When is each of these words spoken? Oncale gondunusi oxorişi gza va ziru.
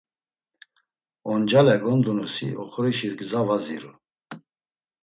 Oncale 1.33 1.75
gondunusi 1.83 2.47
oxorişi 2.63 3.09
gza 3.19 3.41
va 3.47 3.57
ziru. 3.65 3.91